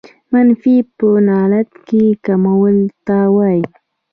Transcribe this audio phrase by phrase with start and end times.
[0.31, 3.63] منفي په لغت کښي کمولو ته وايي.